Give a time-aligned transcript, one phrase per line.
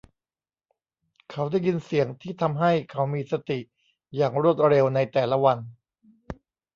[1.31, 3.59] เขาได้ยินเสียงที่ทำให้เขามีสติ
[4.15, 5.57] อย่างรวดเร็วในแต่ละวัน